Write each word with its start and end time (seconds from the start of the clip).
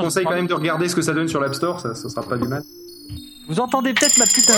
conseille 0.00 0.24
quand 0.24 0.32
même 0.34 0.46
de 0.46 0.54
regarder 0.54 0.88
ce 0.88 0.96
que 0.96 1.02
ça 1.02 1.12
donne 1.12 1.28
sur 1.28 1.40
l'App 1.40 1.54
Store, 1.54 1.80
ça, 1.80 1.94
ça 1.94 2.08
sera 2.08 2.22
pas 2.22 2.36
du 2.36 2.46
mal. 2.48 2.62
Vous 3.48 3.58
entendez 3.60 3.92
peut-être 3.94 4.16
ma 4.18 4.24
petite. 4.26 4.50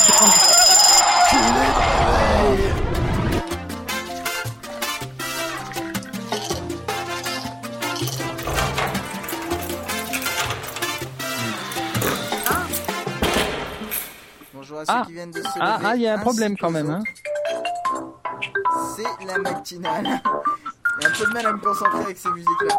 Bonjour 14.54 14.79
à 14.80 14.82
Ah. 14.88 15.00
ceux 15.02 15.06
qui 15.09 15.12
viennent 15.14 15.30
de 15.30 15.40
se 15.43 15.48
Ah, 15.61 15.77
lever, 15.79 15.88
ah, 15.90 15.96
il 15.96 16.02
y 16.02 16.06
a 16.09 16.12
un 16.12 16.14
ainsi 16.16 16.22
problème 16.24 16.56
quand 16.56 16.70
même. 16.70 16.90
Hein. 16.90 17.00
autres. 17.00 18.46
C'est 18.96 19.27
la 19.27 19.38
matinale. 19.38 20.04
Il 20.04 21.02
y 21.02 21.06
a 21.06 21.09
un 21.09 21.12
peu 21.12 21.27
de 21.27 21.32
mal 21.32 21.46
à 21.46 21.52
me 21.52 21.59
concentrer 21.59 22.00
avec 22.04 22.18
ces 22.18 22.29
musiques-là. 22.30 22.77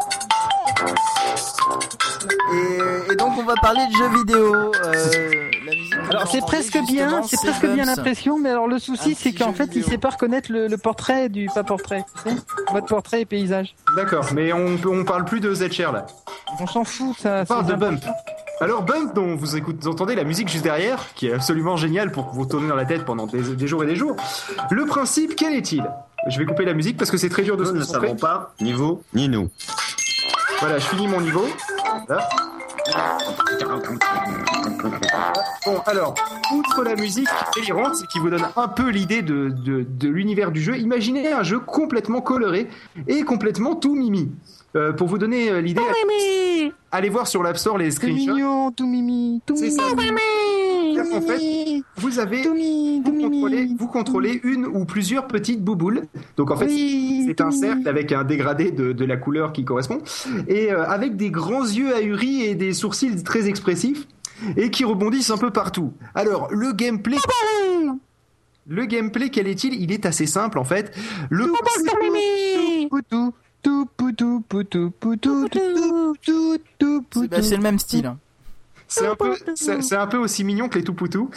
Et, 2.52 3.12
et 3.12 3.16
donc 3.16 3.32
on 3.38 3.44
va 3.44 3.54
parler 3.60 3.80
de 3.86 3.96
jeux 3.96 4.18
vidéo. 4.18 4.54
euh, 4.54 5.50
la 5.66 5.72
musique 5.74 5.90
que 5.90 6.10
Alors 6.10 6.28
c'est 6.30 6.40
presque 6.40 6.78
bien, 6.86 7.22
c'est 7.22 7.36
presque 7.36 7.66
bien 7.66 7.84
l'impression, 7.84 8.38
mais 8.38 8.50
alors 8.50 8.68
le 8.68 8.78
souci 8.78 9.12
Un 9.12 9.14
c'est 9.18 9.32
qu'en 9.32 9.52
fait 9.52 9.64
il 9.66 9.70
vidéo. 9.80 9.88
sait 9.90 9.98
pas 9.98 10.10
reconnaître 10.10 10.52
le, 10.52 10.68
le 10.68 10.78
portrait 10.78 11.28
du 11.28 11.48
pas 11.52 11.64
portrait. 11.64 12.04
tu 12.24 12.30
sais 12.30 12.36
Votre 12.72 12.86
portrait 12.86 13.22
et 13.22 13.24
paysage. 13.24 13.74
D'accord, 13.96 14.26
mais 14.34 14.52
on, 14.52 14.76
on 14.86 15.04
parle 15.04 15.24
plus 15.24 15.40
de 15.40 15.52
Z-Share 15.54 15.92
là. 15.92 16.06
On 16.60 16.66
s'en 16.66 16.84
fout 16.84 17.16
ça. 17.18 17.42
On 17.42 17.46
parle 17.46 17.66
de 17.66 17.74
Bump. 17.74 18.04
Alors 18.60 18.82
Bump, 18.82 19.14
dont 19.14 19.34
vous, 19.34 19.56
écoutez, 19.56 19.78
vous 19.82 19.88
entendez 19.88 20.14
la 20.14 20.24
musique 20.24 20.48
juste 20.48 20.62
derrière, 20.64 21.06
qui 21.16 21.26
est 21.26 21.32
absolument 21.34 21.76
géniale 21.76 22.12
pour 22.12 22.26
vous 22.32 22.46
tourner 22.46 22.68
dans 22.68 22.76
la 22.76 22.84
tête 22.84 23.04
pendant 23.04 23.26
des, 23.26 23.40
des 23.42 23.66
jours 23.66 23.82
et 23.82 23.86
des 23.86 23.96
jours. 23.96 24.14
Le 24.70 24.84
principe, 24.86 25.34
quel 25.34 25.54
est-il? 25.54 25.84
Je 26.28 26.38
vais 26.38 26.46
couper 26.46 26.64
la 26.64 26.72
musique 26.72 26.96
parce 26.96 27.10
que 27.10 27.16
c'est 27.16 27.28
très 27.28 27.42
dur 27.42 27.56
de 27.56 27.64
se 27.64 27.70
Nous 27.70 27.78
ne 27.80 27.84
concentrer. 27.84 28.06
savons 28.08 28.18
pas, 28.18 28.54
ni 28.60 28.72
vous, 28.72 29.02
ni 29.12 29.28
nous. 29.28 29.50
Voilà, 30.64 30.78
je 30.78 30.86
finis 30.86 31.06
mon 31.08 31.20
niveau. 31.20 31.44
Bon, 35.66 35.78
alors, 35.84 36.14
outre 36.54 36.84
la 36.84 36.96
musique 36.96 37.28
délirante, 37.54 37.96
qui 38.10 38.18
vous 38.18 38.30
donne 38.30 38.46
un 38.56 38.68
peu 38.68 38.88
l'idée 38.88 39.20
de, 39.20 39.50
de, 39.50 39.86
de 39.86 40.08
l'univers 40.08 40.50
du 40.52 40.62
jeu, 40.62 40.78
imaginez 40.78 41.30
un 41.30 41.42
jeu 41.42 41.58
complètement 41.58 42.22
coloré 42.22 42.68
et 43.08 43.24
complètement 43.24 43.74
tout 43.76 43.94
mimi. 43.94 44.30
Euh, 44.74 44.94
pour 44.94 45.06
vous 45.06 45.18
donner 45.18 45.50
euh, 45.50 45.60
l'idée, 45.60 45.82
allez 46.90 47.10
voir 47.10 47.26
sur 47.26 47.42
l'App 47.42 47.58
Store 47.58 47.76
les 47.76 47.90
Tout 47.90 47.96
screenshots. 47.96 48.32
mignon, 48.34 48.70
tout 48.72 48.86
mimi, 48.86 49.42
tout 49.44 49.54
mimi. 49.56 49.76
tout 49.76 51.14
En 51.14 51.20
fait, 51.20 51.40
Vous 51.96 52.18
avez 52.18 52.42
tout 52.42 52.54
mimi, 52.54 53.02
tout 53.04 53.12
vous 53.12 53.20
contrôlez, 53.20 53.62
mimi. 53.64 53.76
vous 53.78 53.86
contrôlez 53.88 54.40
une 54.44 54.66
ou 54.66 54.84
plusieurs 54.86 55.26
petites 55.26 55.62
bouboules. 55.62 56.06
Donc 56.36 56.50
en 56.50 56.56
fait, 56.56 56.66
Oui, 56.66 57.13
c'est 57.24 57.40
un 57.40 57.50
cercle 57.50 57.88
avec 57.88 58.12
un 58.12 58.24
dégradé 58.24 58.70
de, 58.70 58.92
de 58.92 59.04
la 59.04 59.16
couleur 59.16 59.52
qui 59.52 59.64
correspond 59.64 60.00
et 60.48 60.72
euh, 60.72 60.84
avec 60.84 61.16
des 61.16 61.30
grands 61.30 61.64
yeux 61.64 61.94
ahuris 61.94 62.42
et 62.42 62.54
des 62.54 62.72
sourcils 62.72 63.22
très 63.22 63.48
expressifs 63.48 64.06
et 64.56 64.70
qui 64.70 64.84
rebondissent 64.84 65.30
un 65.30 65.38
peu 65.38 65.50
partout. 65.50 65.92
Alors 66.14 66.48
le 66.50 66.72
gameplay, 66.72 67.16
le 68.66 68.84
gameplay 68.86 69.30
quel 69.30 69.46
est-il? 69.46 69.74
Il 69.80 69.92
est 69.92 70.06
assez 70.06 70.26
simple 70.26 70.58
en 70.58 70.64
fait. 70.64 70.96
Le 71.30 71.46
bah, 77.28 77.42
c'est 77.42 77.56
le 77.56 77.62
même 77.62 77.78
style. 77.78 78.14
C'est 78.88 79.06
un 79.06 79.14
peu, 79.14 79.34
c'est 79.54 79.82
c'est 79.82 79.96
un 79.96 80.06
peu 80.06 80.16
aussi 80.18 80.44
mignon 80.44 80.68
que 80.68 80.78
les 80.78 80.84
Toupoutou. 80.84 81.30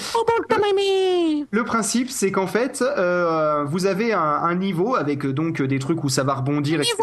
Le 1.51 1.63
principe, 1.63 2.09
c'est 2.09 2.31
qu'en 2.31 2.47
fait, 2.47 2.81
euh, 2.81 3.63
vous 3.65 3.85
avez 3.85 4.13
un, 4.13 4.19
un 4.21 4.55
niveau 4.55 4.95
avec 4.95 5.25
euh, 5.25 5.33
donc 5.33 5.61
des 5.61 5.79
trucs 5.79 6.03
où 6.03 6.09
ça 6.09 6.23
va 6.23 6.35
rebondir. 6.35 6.79
etc. 6.79 6.95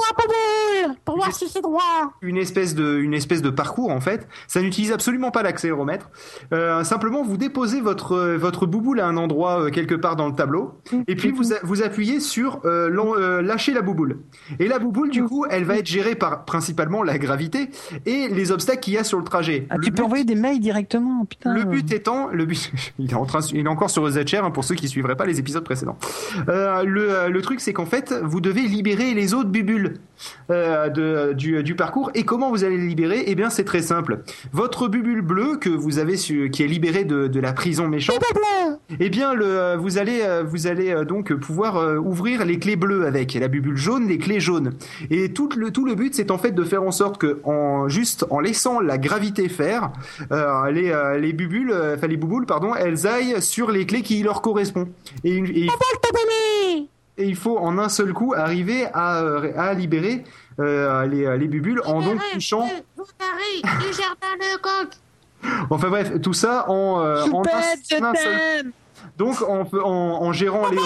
pour 1.05 1.17
voir 1.17 1.33
si 1.34 1.48
c'est 1.48 1.62
droit. 1.62 2.12
une 2.23 2.36
espèce 2.36 2.75
de 2.75 2.98
une 2.98 3.14
espèce 3.14 3.42
de 3.42 3.51
parcours 3.51 3.91
en 3.91 4.01
fait. 4.01 4.27
Ça 4.48 4.61
n'utilise 4.61 4.92
absolument 4.92 5.31
pas 5.31 5.42
l'accéléromètre. 5.42 6.11
Euh, 6.53 6.84
simplement, 6.84 7.23
vous 7.23 7.36
déposez 7.36 7.81
votre 7.81 8.17
votre 8.36 8.67
bouboule 8.67 9.01
à 9.01 9.06
un 9.06 9.17
endroit 9.17 9.62
euh, 9.64 9.70
quelque 9.70 9.95
part 9.95 10.17
dans 10.17 10.29
le 10.29 10.34
tableau, 10.34 10.75
et 11.08 11.17
puis 11.17 11.31
vous 11.31 11.53
a- 11.53 11.58
vous 11.62 11.83
appuyez 11.83 12.20
sur 12.20 12.61
euh, 12.64 12.91
euh, 12.95 13.42
lâcher 13.42 13.73
la 13.73 13.83
bouboule. 13.83 14.18
Et 14.58 14.68
la 14.68 14.79
bouboule, 14.79 15.11
du 15.11 15.24
coup, 15.24 15.47
elle 15.48 15.64
va 15.64 15.77
être 15.79 15.86
gérée 15.86 16.14
par 16.14 16.45
principalement 16.45 17.02
la 17.02 17.18
gravité 17.18 17.70
et 18.07 18.29
les 18.29 18.51
obstacles 18.52 18.80
qu'il 18.80 18.95
y 18.95 18.98
a 18.98 19.05
sur 19.05 19.18
le 19.18 19.24
trajet. 19.24 19.67
Ah, 19.70 19.77
le, 19.77 19.85
tu 19.85 19.92
peux 19.92 20.02
envoyer 20.02 20.24
des 20.24 20.33
mails 20.34 20.61
directement, 20.61 21.24
putain. 21.24 21.55
le 21.55 21.64
but 21.64 21.92
étant, 21.92 22.28
le 22.28 22.45
but, 22.45 22.72
il 22.98 23.11
est 23.11 23.14
en 23.14 23.24
train, 23.24 23.40
il 23.52 23.67
est 23.67 23.68
encore 23.68 23.90
sur 23.90 24.08
ZChair 24.08 24.45
hein, 24.45 24.50
pour 24.50 24.64
ceux 24.64 24.74
qui 24.74 24.89
suivraient 24.89 25.17
pas 25.17 25.27
les 25.27 25.39
épisodes 25.39 25.64
précédents. 25.64 25.96
Euh, 26.48 26.83
le, 26.84 27.11
euh, 27.11 27.28
le 27.28 27.42
truc, 27.42 27.61
c'est 27.61 27.72
qu'en 27.72 27.86
fait, 27.86 28.14
vous 28.22 28.40
devez 28.40 28.62
libérer 28.62 29.14
les 29.14 29.34
autres 29.34 29.50
bubules 29.50 29.94
euh, 30.50 30.89
de, 30.89 31.33
du, 31.33 31.62
du 31.62 31.74
parcours. 31.74 32.11
Et 32.14 32.24
comment 32.24 32.50
vous 32.50 32.64
allez 32.64 32.77
les 32.77 32.86
libérer? 32.86 33.24
Eh 33.27 33.34
bien, 33.34 33.50
c'est 33.50 33.64
très 33.64 33.83
simple. 33.83 34.23
Votre 34.52 34.89
bubule 34.89 35.23
bleue 35.23 35.56
que 35.56 35.70
vous 35.70 35.98
avez 35.98 36.17
su, 36.17 36.50
qui 36.50 36.62
est 36.62 36.68
libérée 36.68 37.05
de, 37.05 37.28
de 37.28 37.40
la 37.40 37.52
prison 37.52 37.89
méchante. 37.89 38.23
Eh 39.00 39.08
bien, 39.11 39.34
le, 39.34 39.77
vous 39.77 39.98
allez, 39.98 40.23
vous 40.44 40.67
allez 40.67 41.05
donc 41.06 41.33
pouvoir 41.34 42.00
ouvrir 42.05 42.44
les 42.44 42.58
clés 42.58 42.77
bleues 42.77 43.06
avec 43.06 43.36
et 43.36 43.40
la 43.40 43.48
bubule 43.48 43.77
jaune, 43.77 44.08
les 44.08 44.18
clés 44.18 44.40
jaunes. 44.40 44.73
Et 45.11 45.33
tout 45.33 45.48
le, 45.56 45.70
tout 45.70 45.84
le 45.84 45.94
but, 45.94 46.14
c'est 46.14 46.30
en 46.30 46.39
fait 46.39 46.52
de 46.52 46.64
faire 46.64 46.83
en 46.83 46.90
sorte 46.90 47.18
que, 47.18 47.40
en 47.44 47.89
juste 47.89 48.27
en 48.30 48.40
laissant 48.40 48.80
la 48.80 48.98
gravité 48.98 49.48
faire, 49.48 49.92
euh, 50.33 50.70
les, 50.70 50.90
euh, 50.90 51.18
les 51.18 51.33
bubules, 51.33 51.70
euh, 51.70 51.96
enfin 51.96 52.07
les 52.07 52.17
bouboules, 52.17 52.46
pardon, 52.46 52.74
elles 52.74 53.07
aillent 53.07 53.40
sur 53.42 53.70
les 53.70 53.86
clés 53.86 54.02
qui 54.02 54.23
leur 54.23 54.42
correspondent. 54.42 54.90
Et, 55.24 55.35
une- 55.35 55.46
et- 55.46 55.68
et 57.17 57.24
il 57.27 57.36
faut 57.36 57.58
en 57.58 57.79
un 57.79 57.89
seul 57.89 58.12
coup 58.12 58.35
arriver 58.36 58.86
à, 58.92 59.23
euh, 59.23 59.52
à 59.57 59.73
libérer 59.74 60.24
euh, 60.61 61.07
les, 61.07 61.39
les 61.39 61.48
bubules 61.48 61.80
en 61.85 62.01
donc 62.02 62.20
touchant. 62.33 62.68
Arrêtez 62.98 63.86
du 63.86 63.92
jardin 63.92 64.35
de 64.39 64.58
coq. 64.61 64.89
Enfin 65.70 65.89
bref, 65.90 66.20
tout 66.23 66.33
ça 66.33 66.64
en, 66.70 67.01
en 67.33 67.42
un, 67.42 67.46
un 68.05 68.14
seul. 68.14 68.73
Donc 69.18 69.42
en, 69.42 69.67
en, 69.83 69.89
en 70.23 70.33
gérant 70.33 70.68
les 70.70 70.79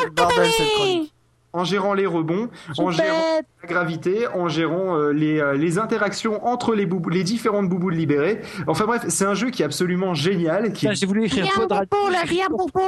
cette 0.50 0.66
chronique. 0.74 1.12
En 1.52 1.64
gérant 1.64 1.94
les 1.94 2.06
rebonds, 2.06 2.48
en 2.78 2.90
gérant 2.90 3.40
la 3.62 3.68
gravité, 3.68 4.26
en 4.28 4.48
gérant 4.48 4.96
euh, 4.96 5.12
les, 5.12 5.40
euh, 5.40 5.54
les 5.54 5.78
interactions 5.78 6.46
entre 6.46 6.74
les, 6.74 6.86
boubou- 6.86 7.10
les 7.10 7.24
différentes 7.24 7.68
bouboules 7.68 7.94
libérées. 7.94 8.40
Enfin 8.66 8.84
bref, 8.86 9.04
c'est 9.08 9.24
un 9.24 9.34
jeu 9.34 9.50
qui 9.50 9.62
est 9.62 9.64
absolument 9.64 10.14
génial. 10.14 10.72
Qui... 10.72 10.86
J'ai 10.94 11.06
voulu 11.06 11.24
écrire 11.24 11.44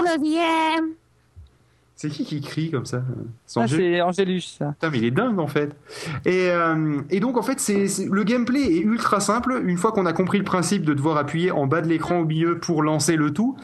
le 0.03 0.21
viens. 0.21 0.89
C'est 2.01 2.09
qui 2.09 2.25
qui 2.25 2.41
crie 2.41 2.71
comme 2.71 2.87
ça? 2.87 3.03
C'est 3.45 3.61
Ah, 3.61 4.07
Angélus, 4.07 4.57
ça. 4.59 4.69
Putain, 4.73 4.89
mais 4.89 4.97
il 4.97 5.05
est 5.05 5.11
dingue 5.11 5.39
en 5.39 5.47
fait. 5.47 5.77
Et, 6.25 6.49
euh, 6.49 7.03
et 7.11 7.21
donc 7.21 7.37
en 7.37 7.43
fait, 7.43 7.61
c'est 7.61 7.89
le 8.11 8.25
gameplay 8.25 8.63
est 8.63 8.81
ultra 8.81 9.21
simple. 9.21 9.61
Une 9.67 9.77
fois 9.77 9.93
qu'on 9.93 10.07
a 10.07 10.15
compris 10.15 10.39
le 10.39 10.45
principe 10.45 10.87
de 10.87 10.95
devoir 10.95 11.19
appuyer 11.19 11.51
en 11.51 11.67
bas 11.67 11.83
de 11.83 11.89
l'écran 11.89 12.21
au 12.21 12.25
milieu 12.25 12.59
pour 12.59 12.83
lancer 12.83 13.17
le 13.17 13.35
tout, 13.35 13.55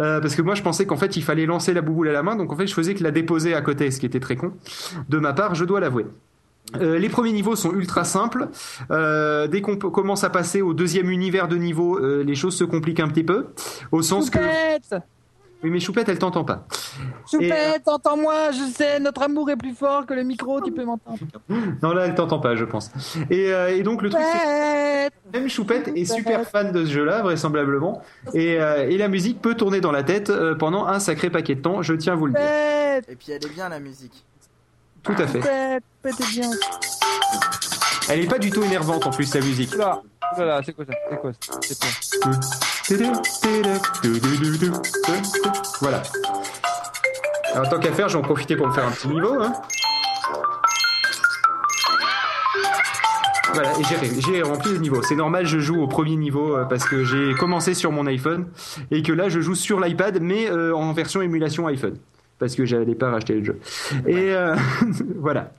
euh, 0.00 0.20
parce 0.20 0.34
que 0.34 0.42
moi 0.42 0.54
je 0.54 0.60
pensais 0.60 0.84
qu'en 0.84 0.98
fait 0.98 1.16
il 1.16 1.22
fallait 1.22 1.46
lancer 1.46 1.72
la 1.72 1.80
bouboule 1.80 2.10
à 2.10 2.12
la 2.12 2.22
main, 2.22 2.36
donc 2.36 2.52
en 2.52 2.56
fait 2.56 2.66
je 2.66 2.74
faisais 2.74 2.94
que 2.94 3.02
la 3.02 3.10
déposer 3.10 3.54
à 3.54 3.62
côté, 3.62 3.90
ce 3.90 3.98
qui 4.00 4.04
était 4.04 4.20
très 4.20 4.36
con 4.36 4.52
de 5.08 5.16
ma 5.16 5.32
part, 5.32 5.54
je 5.54 5.64
dois 5.64 5.80
l'avouer. 5.80 6.04
Euh, 6.76 6.98
les 6.98 7.08
premiers 7.08 7.32
niveaux 7.32 7.56
sont 7.56 7.72
ultra 7.72 8.04
simples. 8.04 8.48
Euh, 8.90 9.46
dès 9.46 9.62
qu'on 9.62 9.76
commence 9.76 10.24
à 10.24 10.28
passer 10.28 10.60
au 10.60 10.74
deuxième 10.74 11.10
univers 11.10 11.48
de 11.48 11.56
niveau, 11.56 11.98
euh, 11.98 12.22
les 12.22 12.34
choses 12.34 12.54
se 12.54 12.64
compliquent 12.64 13.00
un 13.00 13.08
petit 13.08 13.24
peu, 13.24 13.46
au 13.92 14.02
sens 14.02 14.28
que 14.28 14.38
oui 15.62 15.70
mais 15.70 15.80
Choupette 15.80 16.08
elle 16.08 16.18
t'entend 16.18 16.44
pas. 16.44 16.66
Choupette, 17.30 17.86
entends-moi, 17.86 18.52
je 18.52 18.70
sais, 18.72 19.00
notre 19.00 19.22
amour 19.22 19.50
est 19.50 19.56
plus 19.56 19.74
fort 19.74 20.06
que 20.06 20.14
le 20.14 20.22
micro, 20.22 20.60
tu 20.60 20.72
peux 20.72 20.84
m'entendre. 20.84 21.18
Non 21.82 21.92
là 21.92 22.06
elle 22.06 22.14
t'entend 22.14 22.38
pas 22.38 22.54
je 22.56 22.64
pense. 22.64 22.90
Et, 23.30 23.52
euh, 23.52 23.76
et 23.76 23.82
donc 23.82 24.02
le 24.02 24.10
truc 24.10 24.22
c'est 24.32 25.10
Même 25.38 25.48
Choupette 25.48 25.88
est 25.88 26.04
super 26.04 26.48
fan 26.48 26.72
de 26.72 26.84
ce 26.84 26.90
jeu-là, 26.90 27.22
vraisemblablement. 27.22 28.02
Et, 28.34 28.60
euh, 28.60 28.88
et 28.88 28.96
la 28.98 29.08
musique 29.08 29.40
peut 29.42 29.54
tourner 29.54 29.80
dans 29.80 29.92
la 29.92 30.02
tête 30.02 30.30
euh, 30.30 30.54
pendant 30.54 30.86
un 30.86 31.00
sacré 31.00 31.30
paquet 31.30 31.54
de 31.54 31.60
temps, 31.60 31.82
je 31.82 31.94
tiens 31.94 32.14
à 32.14 32.16
vous 32.16 32.26
le 32.26 32.32
dire. 32.32 32.42
Et 33.08 33.16
puis 33.16 33.32
elle 33.32 33.44
est 33.44 33.52
bien 33.54 33.68
la 33.68 33.80
musique. 33.80 34.24
Tout 35.02 35.12
à 35.12 35.26
fait. 35.26 35.40
Choupette, 35.40 35.84
Choupette 36.04 36.20
est 36.20 36.32
bien. 36.40 36.50
Elle 38.10 38.20
est 38.24 38.28
pas 38.28 38.38
du 38.38 38.50
tout 38.50 38.62
énervante 38.62 39.06
en 39.06 39.10
plus, 39.10 39.24
sa 39.26 39.40
musique. 39.40 39.74
Oula, 39.74 40.00
oula, 40.38 40.60
c'est 40.64 40.72
quoi 40.72 40.84
ça 40.86 40.92
C'est 41.10 41.16
quoi 41.20 41.32
ça 41.32 41.38
C'est 41.60 41.78
quoi 41.78 43.12
Voilà. 45.80 46.02
Alors 47.54 47.68
tant 47.68 47.78
qu'à 47.78 47.92
faire, 47.92 48.08
je 48.08 48.14
vais 48.16 48.22
en 48.22 48.26
profiter 48.26 48.56
pour 48.56 48.66
me 48.68 48.72
faire 48.72 48.86
un 48.86 48.90
petit 48.90 49.08
niveau. 49.08 49.34
Hein. 49.42 49.52
Voilà, 53.54 53.72
et 53.78 53.82
j'ai- 53.84 54.20
j'ai 54.20 54.42
rempli 54.42 54.72
le 54.72 54.78
niveau. 54.78 55.02
C'est 55.02 55.16
normal, 55.16 55.46
je 55.46 55.58
joue 55.58 55.80
au 55.82 55.88
premier 55.88 56.16
niveau 56.16 56.54
euh, 56.56 56.64
parce 56.64 56.84
que 56.84 57.02
j'ai 57.04 57.34
commencé 57.34 57.74
sur 57.74 57.90
mon 57.90 58.06
iPhone 58.06 58.46
et 58.90 59.02
que 59.02 59.12
là 59.12 59.28
je 59.28 59.40
joue 59.40 59.54
sur 59.56 59.80
l'iPad 59.80 60.18
mais 60.20 60.48
euh, 60.50 60.76
en 60.76 60.92
version 60.92 61.22
émulation 61.22 61.66
iPhone 61.66 61.96
parce 62.38 62.54
que 62.54 62.64
j'allais 62.66 62.94
pas 62.94 63.10
racheter 63.10 63.34
le 63.34 63.44
jeu. 63.44 63.58
Et 64.06 64.32
euh, 64.32 64.54
voilà. 65.16 65.50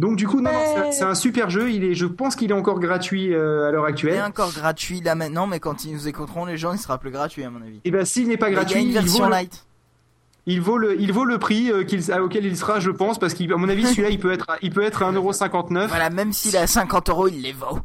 Donc 0.00 0.16
du 0.16 0.26
coup, 0.26 0.40
non, 0.40 0.50
non, 0.50 0.90
c'est 0.92 1.04
un- 1.04 1.14
super 1.14 1.50
jeu. 1.50 1.70
Il 1.70 1.84
est, 1.84 1.94
je 1.94 2.06
pense 2.06 2.34
qu'il 2.34 2.50
est 2.50 2.54
encore 2.54 2.80
gratuit 2.80 3.34
euh, 3.34 3.68
à 3.68 3.70
l'heure 3.70 3.84
Il 3.84 3.90
est 3.90 3.92
actuelle. 3.92 4.22
encore 4.22 4.52
gratuit 4.52 5.00
là 5.02 5.14
maintenant, 5.14 5.46
mais 5.46 5.60
quand 5.60 5.84
ils 5.84 5.92
nous 5.92 6.08
écouteront, 6.08 6.46
les 6.46 6.56
gens, 6.56 6.72
il 6.72 6.78
sera 6.78 6.96
plus 6.98 7.10
gratuit 7.10 7.44
à 7.44 7.50
mon 7.50 7.60
avis. 7.60 7.80
Et 7.84 7.90
ben 7.90 8.04
s'il 8.04 8.26
n'est 8.28 8.36
pas 8.38 8.48
Il 8.48 8.54
y 8.54 8.56
a 8.56 8.60
gratuit, 8.60 8.80
une 8.80 8.88
il 8.88 8.94
vaut, 8.96 9.00
version 9.02 9.24
le, 9.26 9.30
light. 9.30 9.66
il 10.46 10.60
vaut 10.60 10.78
le, 10.78 11.00
il 11.00 11.12
vaut 11.12 11.24
le 11.24 11.38
prix 11.38 11.70
euh, 11.70 11.84
à- 12.12 12.22
auquel 12.22 12.46
il 12.46 12.56
sera, 12.56 12.80
je 12.80 12.90
pense, 12.90 13.18
parce 13.18 13.34
qu'à 13.34 13.56
mon 13.56 13.68
avis, 13.68 13.86
celui-là, 13.88 14.08
il 14.08 14.18
peut 14.18 14.32
être, 14.32 14.48
à- 14.48 14.56
il 14.62 14.70
peut 14.72 14.82
être 14.82 15.02
à 15.02 15.12
1,59€. 15.12 15.86
Voilà, 15.88 16.08
même 16.10 16.32
s'il 16.32 16.54
est 16.54 16.58
à 16.58 16.66
50 16.66 17.10
euros, 17.10 17.28
il 17.28 17.42
les 17.42 17.52
vaut. 17.52 17.78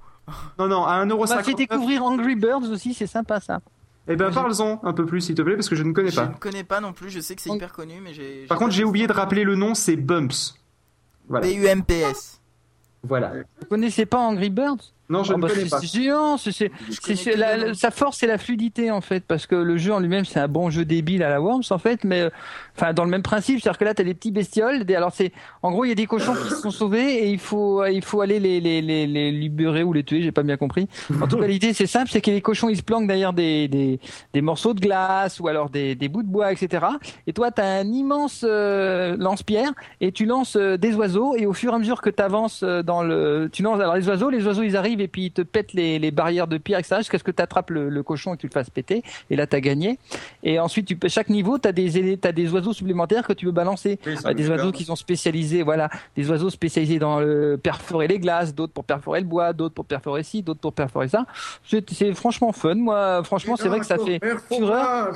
Non, 0.57 0.68
non, 0.68 0.85
à 0.85 1.03
On 1.03 1.06
m'a 1.06 1.44
fait 1.44 1.51
1,59€. 1.51 1.56
découvrir 1.57 2.03
Angry 2.03 2.35
Birds 2.35 2.71
aussi, 2.71 2.94
c'est 2.94 3.07
sympa 3.07 3.39
ça. 3.41 3.59
Eh 4.07 4.15
ben, 4.15 4.31
parle-en 4.31 4.79
un 4.83 4.94
peu 4.94 5.06
plus, 5.06 5.19
s'il 5.21 5.35
te 5.35 5.41
plaît, 5.41 5.56
parce 5.56 5.68
que 5.68 5.75
je 5.75 5.83
ne 5.83 5.91
connais 5.91 6.11
Je 6.11 6.15
pas. 6.15 6.27
ne 6.27 6.33
connais 6.35 6.63
pas 6.63 6.79
non 6.79 6.94
plus, 6.94 7.09
je 7.09 7.19
sais 7.19 7.35
que 7.35 7.41
c'est 7.41 7.50
On- 7.50 7.56
hyper 7.56 7.73
connu, 7.73 7.95
mais 8.01 8.13
j'ai. 8.13 8.45
Par 8.47 8.57
contre, 8.57 8.71
j'ai 8.71 8.83
oublié 8.83 9.07
de 9.07 9.13
rappeler 9.13 9.44
le 9.44 9.56
nom, 9.56 9.73
c'est 9.75 9.95
Bumps. 9.95 10.56
Voilà. 11.27 11.48
BUMPS. 11.48 12.42
Voilà. 13.04 13.33
Vous 13.60 13.68
connaissez 13.68 14.06
pas 14.06 14.18
Angry 14.19 14.50
Birds? 14.50 14.94
Non, 15.10 15.24
je 15.24 15.34
Oh, 15.34 15.38
ne 15.38 15.42
bah, 15.44 15.50
connais 15.50 15.66
pas. 15.69 15.80
C'est 15.80 15.88
géant, 16.02 16.38
c'est- 16.38 16.72
sa 17.74 17.92
force 17.92 18.18
c'est 18.18 18.28
la 18.28 18.38
fluidité 18.38 18.92
en 18.92 19.02
fait, 19.02 19.24
parce 19.28 19.46
que 19.48 19.56
le 19.56 19.78
jeu 19.78 19.94
en 19.94 20.00
lui-même 20.00 20.25
c'est 20.25 20.40
un 20.40 20.48
bon 20.48 20.69
jeu 20.69 20.86
débile 20.86 21.24
à 21.24 21.30
la 21.30 21.42
Worms 21.42 21.63
en 21.69 21.78
fait, 21.78 22.04
mais 22.04 22.22
euh, 22.22 22.30
enfin 22.75 22.94
dans 22.94 23.04
le 23.04 23.10
même 23.10 23.22
principe, 23.22 23.62
c'est-à-dire 23.62 23.78
que 23.78 23.86
là 23.86 23.94
t'as 23.94 24.04
des 24.04 24.13
petits 24.13 24.31
bestioles, 24.31 24.84
des, 24.84 24.96
alors 24.96 25.12
c'est 25.13 25.31
en 25.62 25.72
gros 25.72 25.86
il 25.86 25.90
y 25.90 25.92
a 25.92 25.96
des 25.96 26.06
cochons 26.07 26.34
qui 26.34 26.50
se 26.50 26.56
sont 26.56 26.72
sauvés 26.72 27.24
et 27.25 27.30
il 27.30 27.40
faut 27.40 27.86
il 27.86 28.04
faut 28.04 28.22
aller 28.22 28.40
les 28.40 28.60
les 28.60 28.81
les, 28.81 29.06
les 29.07 29.31
libérer 29.31 29.84
ou 29.84 29.94
les 29.94 30.04
tuer, 30.04 30.22
j'ai 30.22 30.31
pas 30.31 30.44
bien 30.44 30.57
compris. 30.57 30.88
En 31.22 31.28
tout 31.28 31.38
cas 31.38 31.48
l'idée 31.48 31.74
c'est 31.74 31.88
simple, 31.88 32.10
c'est 32.12 32.22
que 32.22 32.31
les 32.31 32.42
cochons 32.42 32.69
ils 32.69 32.78
se 32.78 32.84
planquent 32.84 33.07
derrière 33.07 33.34
des 33.34 33.68
des, 33.68 34.00
des 34.34 34.42
morceaux 34.42 34.74
de 34.74 34.80
glace 34.80 35.40
ou 35.40 35.48
alors 35.48 35.69
des, 35.69 35.96
des 35.96 36.10
bouts 36.10 36.24
de 36.24 36.28
bois 36.28 36.52
etc. 36.52 36.86
Et 37.28 37.34
toi 37.34 37.52
t'as 37.52 37.80
un 37.80 37.92
immense 37.92 38.44
euh, 38.48 39.16
lance-pierre 39.19 39.72
et 40.02 40.12
tu 40.12 40.25
lances 40.25 40.56
euh, 40.56 40.78
des 40.78 40.94
oiseaux 40.96 41.36
et 41.36 41.46
au 41.46 41.54
fur 41.54 41.72
et 41.74 41.75
à 41.75 41.80
mesure 41.80 42.02
que 42.02 42.10
tu 42.10 42.22
avances 42.24 42.63
dans 42.63 43.04
le 43.04 43.50
tu 43.52 43.62
lances 43.62 43.80
alors 43.80 43.96
les 43.96 44.07
oiseaux 44.07 44.30
les 44.30 44.46
oiseaux 44.46 44.63
ils 44.63 44.75
arrivent 44.75 44.94
et 45.01 45.07
puis 45.07 45.25
ils 45.25 45.31
te 45.31 45.42
pètent 45.42 45.74
les, 45.74 46.00
les 46.00 46.12
barrières 46.12 46.47
de 46.47 46.57
pierre 46.57 46.80
etc 46.80 46.97
jusqu'à 47.00 47.18
ce 47.18 47.24
que 47.24 47.31
tu 47.31 47.42
attrapes 47.42 47.69
le, 47.71 47.89
le 47.89 48.03
cochon 48.03 48.33
et 48.33 48.36
que 48.38 48.42
tu 48.42 48.47
le 48.47 48.51
fasses 48.53 48.69
péter. 48.69 49.03
Et 49.30 49.36
là 49.36 49.47
tu 49.47 49.56
as 49.56 49.62
gagné. 49.62 49.97
Et 50.44 50.59
ensuite 50.59 50.88
tu 50.88 50.95
peux 50.95 51.07
chaque 51.09 51.30
niveau 51.30 51.57
tu 51.59 51.68
as 51.68 51.71
des 51.71 52.18
t'as 52.18 52.31
des 52.31 52.51
oiseaux 52.51 52.74
supplémentaires 52.74 53.25
que 53.27 53.33
tu 53.33 53.45
peux 53.45 53.51
balancer. 53.51 54.00
Oui, 54.06 54.15
Euh, 54.25 54.33
des 54.33 54.50
oiseaux 54.50 54.71
qui 54.71 54.83
sont 54.86 54.95
spécialisés 54.95 55.63
voilà. 55.63 55.89
Des 56.15 56.30
oiseaux 56.30 56.50
spécialisés 56.50 57.00
dans 57.00 57.19
le 57.19 57.57
perforer 57.62 58.07
les 58.07 58.19
glaces 58.19 58.53
d'autres 58.56 58.74
pour 58.74 58.83
perforer 58.86 59.21
le 59.21 59.27
bois 59.27 59.53
d'autres 59.53 59.75
pour 59.75 59.86
perforer 59.86 60.24
ci 60.24 60.42
d'autres 60.42 60.59
pour 60.62 60.74
perforer 60.74 61.07
ça. 61.07 61.25
C'est 61.63 61.89
c'est 61.92 62.13
franchement 62.13 62.51
fun. 62.51 62.75
Moi 62.75 63.24
franchement 63.24 63.56
c'est 63.56 63.68
vrai 63.68 63.80
que 63.80 63.86
ça 63.86 63.97
fait 63.97 64.19
fureur 64.51 65.15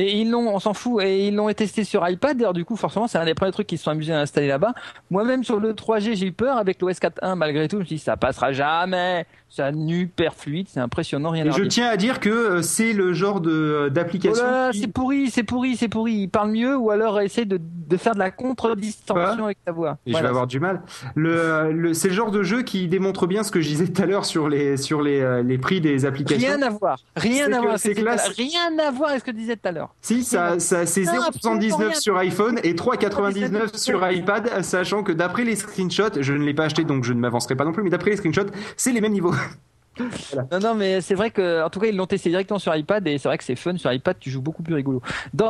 et 0.00 0.18
ils 0.20 0.30
l'ont, 0.30 0.48
on 0.54 0.58
s'en 0.60 0.74
fout, 0.74 1.02
et 1.02 1.26
ils 1.28 1.34
l'ont 1.34 1.52
testé 1.52 1.82
sur 1.84 2.08
iPad. 2.08 2.36
D'ailleurs, 2.36 2.52
du 2.52 2.64
coup, 2.64 2.76
forcément, 2.76 3.08
c'est 3.08 3.18
un 3.18 3.24
des 3.24 3.34
premiers 3.34 3.50
trucs 3.52 3.66
qu'ils 3.66 3.78
se 3.78 3.84
sont 3.84 3.90
amusés 3.90 4.12
à 4.12 4.20
installer 4.20 4.46
là-bas. 4.46 4.72
Moi-même, 5.10 5.42
sur 5.42 5.58
le 5.58 5.72
3G, 5.74 6.14
j'ai 6.16 6.26
eu 6.26 6.32
peur 6.32 6.56
avec 6.56 6.80
l'OS 6.80 6.98
4.1, 7.00 7.34
malgré 7.34 7.66
tout. 7.66 7.76
Je 7.76 7.80
me 7.80 7.84
suis 7.86 7.96
dit, 7.96 8.02
ça 8.02 8.16
passera 8.16 8.52
jamais. 8.52 9.26
Un 9.58 9.88
hyper 9.88 10.34
fluide, 10.34 10.66
c'est 10.68 10.78
impressionnant, 10.80 11.30
rien 11.30 11.44
Et 11.46 11.48
à 11.48 11.52
je 11.52 11.64
tiens 11.64 11.88
à 11.88 11.96
dire 11.96 12.20
que 12.20 12.28
euh, 12.28 12.62
c'est 12.62 12.92
le 12.92 13.12
genre 13.14 13.40
de 13.40 13.86
Oh 13.86 13.90
d'application. 13.90 14.44
qui- 14.72 14.80
c'est 14.80 14.86
pourri, 14.88 15.30
c'est 15.30 15.42
pourri, 15.42 15.74
c'est 15.76 15.88
pourri. 15.88 16.12
Il 16.12 16.28
parle 16.28 16.50
mieux 16.52 16.76
ou 16.76 16.90
alors 16.90 17.18
essaie 17.20 17.46
de, 17.46 17.58
de 17.88 17.96
faire 17.96 18.14
de 18.14 18.18
la 18.18 18.30
contre-distorsion 18.30 19.44
avec 19.44 19.58
ta 19.64 19.72
voix. 19.72 19.98
Et 20.06 20.12
je 20.12 20.18
vais 20.18 20.26
avoir 20.28 20.46
du 20.46 20.60
mal. 20.60 20.82
Le, 21.14 21.72
le, 21.72 21.94
c'est 21.94 22.08
le 22.08 22.14
genre 22.14 22.30
de 22.30 22.42
jeu 22.42 22.62
qui 22.62 22.86
démontre 22.88 23.26
bien 23.26 23.42
ce 23.42 23.50
que 23.50 23.60
je 23.60 23.68
disais 23.68 23.88
tout 23.88 24.02
à 24.02 24.06
l'heure 24.06 24.24
sur 24.24 24.48
les 24.48 24.76
sur 24.76 25.02
les, 25.02 25.20
euh, 25.20 25.42
les 25.42 25.58
prix 25.58 25.80
des 25.80 26.04
applications. 26.04 26.46
Rien 26.48 26.62
à 26.62 26.70
voir. 26.70 26.98
Rien 27.16 27.52
à 27.52 27.60
voir. 27.60 27.78
c'est 27.78 27.94
l'heure. 27.94 28.18
Rien 28.36 28.78
à 28.78 28.90
voir 28.90 29.10
avec 29.10 29.20
ce 29.20 29.24
que 29.26 29.30
tu 29.30 29.38
disais 29.38 29.56
tout 29.56 29.68
à 29.68 29.72
l'heure. 29.72 29.94
Si, 30.02 30.22
ça, 30.24 30.58
ça 30.58 30.86
c'est 30.86 31.02
Non, 31.02 31.22
absolument 31.26 31.60
0,79 31.60 31.76
rien. 31.78 31.94
sur 31.94 32.16
iPhone 32.18 32.60
et 32.62 32.74
3,99 32.74 33.76
sur 33.76 34.10
iPad, 34.10 34.62
sachant 34.62 35.02
que 35.02 35.12
d'après 35.12 35.44
les 35.44 35.56
screenshots, 35.56 36.20
je 36.20 36.32
ne 36.32 36.44
l'ai 36.44 36.54
pas 36.54 36.64
acheté 36.64 36.84
donc 36.84 37.04
je 37.04 37.12
ne 37.12 37.20
m'avancerai 37.20 37.56
pas 37.56 37.64
non 37.64 37.72
plus, 37.72 37.82
mais 37.82 37.90
d'après 37.90 38.10
les 38.10 38.16
screenshots, 38.16 38.50
c'est 38.76 38.92
les 38.92 39.00
mêmes 39.00 39.12
niveaux. 39.12 39.34
Non, 40.52 40.58
non, 40.60 40.74
mais 40.74 41.00
c'est 41.00 41.14
vrai 41.14 41.30
que, 41.30 41.64
en 41.64 41.70
tout 41.70 41.80
cas, 41.80 41.88
ils 41.88 41.96
l'ont 41.96 42.06
testé 42.06 42.30
directement 42.30 42.58
sur 42.58 42.74
iPad 42.74 43.06
et 43.06 43.18
c'est 43.18 43.28
vrai 43.28 43.38
que 43.38 43.44
c'est 43.44 43.56
fun 43.56 43.76
sur 43.76 43.92
iPad. 43.92 44.16
Tu 44.20 44.30
joues 44.30 44.40
beaucoup 44.42 44.62
plus 44.62 44.74
rigolo. 44.74 45.02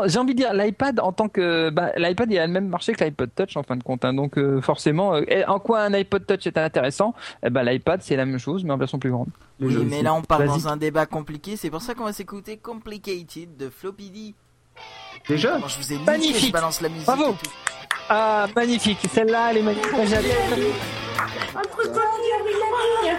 J'ai 0.06 0.18
envie 0.18 0.34
de 0.34 0.38
dire, 0.42 0.52
l'iPad 0.54 1.00
en 1.00 1.12
tant 1.12 1.28
que, 1.28 1.70
bah, 1.70 1.92
l'iPad 1.96 2.30
il 2.32 2.38
a 2.38 2.46
le 2.46 2.52
même 2.52 2.68
marché 2.68 2.92
que 2.92 3.04
l'iPod 3.04 3.30
Touch 3.34 3.56
en 3.56 3.62
fin 3.62 3.76
de 3.76 3.82
compte. 3.82 4.04
hein. 4.04 4.14
donc 4.14 4.38
euh, 4.38 4.60
forcément, 4.60 5.14
euh, 5.14 5.22
en 5.46 5.58
quoi 5.58 5.80
un 5.82 5.92
iPod 5.94 6.26
Touch 6.26 6.46
est 6.46 6.56
intéressant? 6.58 7.14
Eh 7.44 7.50
ben 7.50 7.62
l'iPad 7.62 8.00
c'est 8.02 8.16
la 8.16 8.24
même 8.24 8.38
chose 8.38 8.64
mais 8.64 8.72
en 8.72 8.76
version 8.78 8.98
plus 8.98 9.10
grande. 9.10 9.28
Oui, 9.60 9.74
mais 9.84 9.96
aussi. 9.96 10.02
là 10.04 10.14
on 10.14 10.22
part 10.22 10.42
dans 10.44 10.68
un 10.68 10.76
débat 10.76 11.06
compliqué, 11.06 11.56
c'est 11.56 11.70
pour 11.70 11.82
ça 11.82 11.94
qu'on 11.94 12.04
va 12.04 12.12
s'écouter 12.12 12.56
Complicated 12.56 13.56
de 13.56 13.68
Floppy 13.70 14.10
D. 14.10 14.34
Déjà? 15.28 15.58
Bon, 15.58 15.66
je 15.68 15.78
vous 15.78 15.92
ai 15.92 15.96
niqué, 15.96 16.06
Magnifique. 16.10 16.46
je 16.48 16.52
balance 16.52 16.80
la 16.80 16.88
musique. 16.88 17.06
Bravo. 17.06 17.24
et 17.32 17.44
tout. 17.44 17.50
Ah 18.08 18.46
magnifique, 18.56 18.98
celle-là 19.12 19.48
elle 19.50 19.58
est 19.58 19.62
magnifique. 19.62 19.90
J'adore. 20.06 20.30
Entre 21.56 21.92
toi 21.92 22.02
et 22.02 22.44
la 22.44 23.12
ligne 23.12 23.18